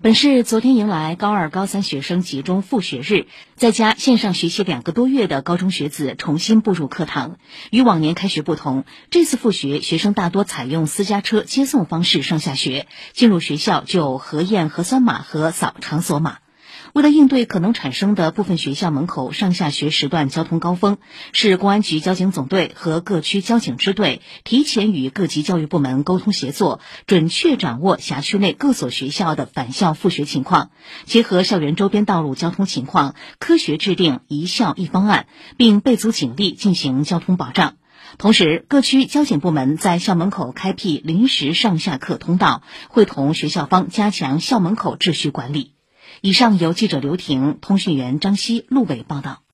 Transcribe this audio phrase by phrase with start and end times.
[0.00, 7.36] 本市昨天迎来高二、高三学生集中复学日，在家线上学习两个多月的高中学子重新步入课堂。
[7.72, 16.38] 与往年开学不同，这次复学，学生大多采用私家车接送方式上下学，进入学校就核验核酸码和扫场所码。
[16.94, 20.98] 为了应对可能产生的部分学校门口上下学时段交通高峰，
[21.32, 30.70] 市公安局交警总队和各区交警支队提前与各级教育部门沟通协作，准确掌握辖区内各所学校的返校复学情况，
[31.04, 37.74] 结合校园周边道路交通情况，科学制定一校一方案，并备足警力进行交通保障。
[38.16, 45.77] 同时，各区交警部门在校门口开辟临时上下课通道，会同学校方加强校门口秩序管理。
[46.20, 49.42] 以上由记者刘婷、通讯员张希、陆伟报道。